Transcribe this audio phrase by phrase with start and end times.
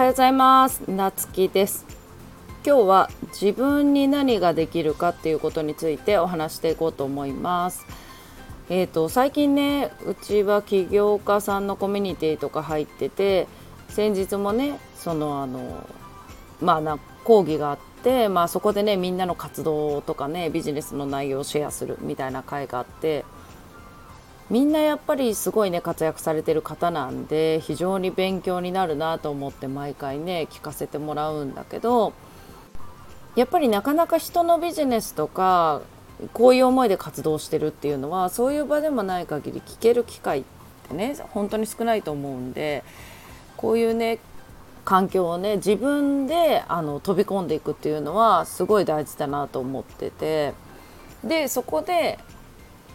[0.00, 0.80] はようございます。
[0.90, 1.84] なつきです。
[2.64, 7.84] 今日は自分に何ができるかっていうことについてお話していこうと思います。
[8.70, 13.46] えーと、最近ねうちは起業家さんのコミュニティとか入ってて
[13.90, 15.86] 先日もねそのあの
[16.62, 23.26] まあな講義があって、まあ、そこでねみんなの活動とかねビジネスの内容をシェアするみたいな会があって
[24.50, 32.12] みんなやっぱりすごいね活躍されてる方なんで非常に勉強になるなと思って毎回ね聞かせてもらうんだけど
[33.36, 35.82] やっぱりなかなか人のビジネスとか
[36.32, 40.42] こういう思いで活動してるっていうのはそういう場でもない限り聞ける機会っ
[40.88, 42.82] てね本当に少ないと思うんで
[43.56, 44.18] こういうね
[44.84, 50.54] 環境をね自分であの飛び込んでいくっていうのはすごい大事だなと思ってて
[51.22, 52.18] でそこで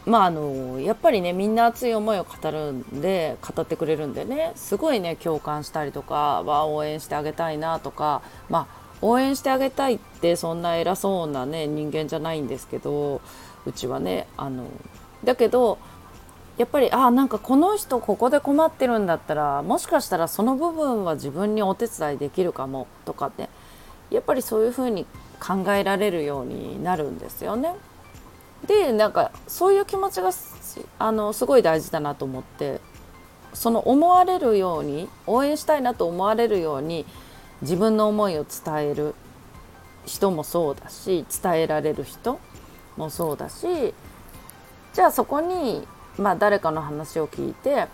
[0.05, 13.21] まああのやっぱりねみんな熱い思いを語るんで語ってくれるんでねすごいね共感したりとかは応援してあげたいなとかまあ応援してあげたいってそんな偉そうなね人間じゃないんですけど
[13.65, 14.65] うちはねあの
[15.24, 15.80] だけど
[16.58, 23.49] やっぱりあなんかこの人ここで困ってるんだったらもしかしたらその部分は自分にお手伝いできるかもとかね
[24.10, 25.05] やっぱりそういうふうに
[25.40, 27.74] 考えられるようになるんですよね。
[28.66, 30.32] でなんかそういう気持ちが
[30.99, 32.80] あのすごい大事だなと思って
[33.54, 37.05] その思われるように応援したいなと思われるように
[37.62, 39.16] 自分の思いを伝える
[40.05, 42.40] 人もそうだし伝えられる人
[42.98, 43.93] もそうだし
[44.93, 45.86] じゃあそこに、
[46.18, 47.88] まあ、誰かの話を聞いて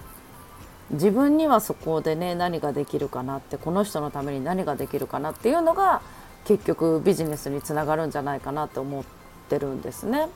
[0.92, 6.02] 自分にはそこでね何ができるかなってこの人のために何ができるかなっていうのが
[6.45, 9.03] 結局ビジネスにつながるんじゃないかなと思っ
[9.49, 10.27] てるんですね。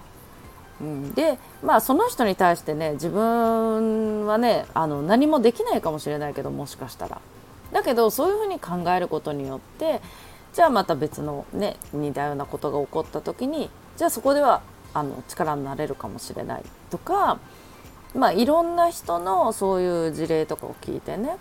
[0.82, 7.22] うん、でまあその人に対してね自分はねあの何もできないかもしれないけどもしかしたら。
[7.72, 10.02] だけどそういうふうに考えることによって
[10.54, 14.62] じゃあまた別のね似たようなことが起こった時にじゃあそこでは
[14.94, 17.40] あの力になれるかもしれないとか
[18.16, 21.38] まあいろんな人のそういう事例とかを聞いてね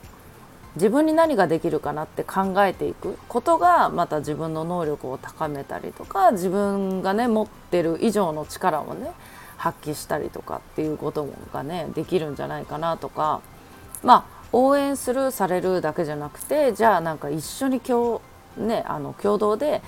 [0.76, 9.12] 自分に何ができるかなって考えていくことがまた自分の能力を高めたりとか自分がね持ってる以上の力をね
[9.56, 13.40] 発揮したりとかっていうことがねできるんじゃないかなとか
[14.02, 18.20] まあ応援するされるだけじゃなくてじゃあなんか一緒に共,、
[18.56, 19.80] ね、あの共同で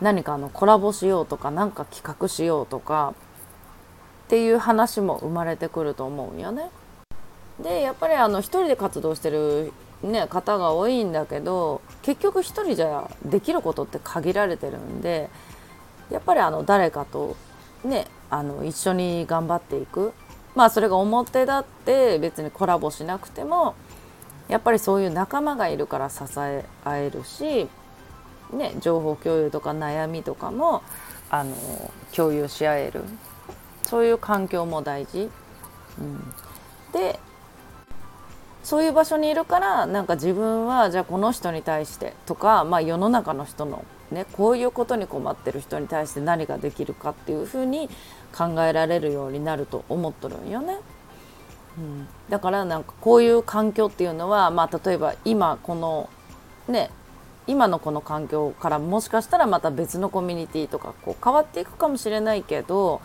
[0.00, 3.14] 何かあのコラボしようとか何か企画しようとか
[4.26, 6.70] っていう話も生まれてくると思うよね。
[7.62, 15.28] でやっぱりあの一人で活動してるね、方が多いんだけど結局一人じゃできることって限られてるんで
[16.10, 17.36] やっぱりあの誰かと、
[17.84, 20.12] ね、あの一緒に頑張っていく。
[20.54, 23.76] まあそれが表だって別にコラボしなくても
[24.48, 27.68] やっぱりそういう仲間がいるから支え合えるし、
[28.52, 30.82] ね、情報共有とか悩みとかも
[31.30, 31.54] あの
[32.12, 33.04] 共有し合える。
[33.84, 35.30] そういう環境も大事。
[36.00, 36.34] うん、
[36.92, 37.20] で
[38.62, 47.88] そういう場所にいるからなんか自分はじゃあこの人に対してとか、まあ、世の中の人の、ね、こういうことに困ってる人に対して何ができるかっていうふうに
[48.36, 50.78] 考えられるようになると思っとるんよね。
[51.78, 56.10] うん、だからなんかこういう環境っていうのは、まあ、例えば今この
[56.68, 56.90] ね
[57.46, 63.00] 今のこの環境からもしかしたらまた別のコミュニティとかこう変わっていくかもしれないけど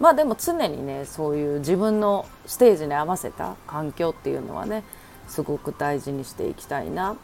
[0.00, 4.82] まあでも常にねそういう自分のステージに合わせた環境っていうのはね
[5.28, 7.16] すごく大事にしていきたいな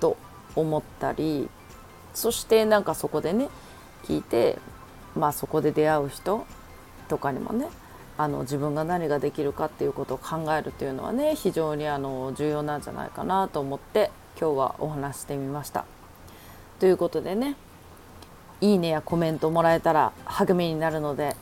[0.00, 0.16] と
[0.54, 1.48] 思ったり
[2.14, 3.48] そしてなんかそこでね
[4.04, 4.58] 聞いて
[5.16, 6.46] まあそこで出会う人
[7.08, 7.66] とかにもね
[8.18, 15.86] あの自分が何ができるかっていうことを考えるっていうのはね非常にあの重要なんじゃないかなと思って今日はお話してみました。
[16.78, 17.56] ということでね
[18.60, 21.34] いいねやコメントもらえたら励みになるので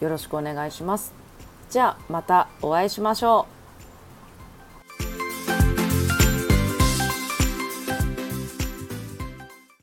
[0.00, 1.12] よろしくお願いします。
[1.68, 3.59] じゃあまたお会いしましょう。